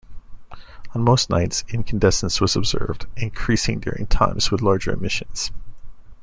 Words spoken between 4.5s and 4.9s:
larger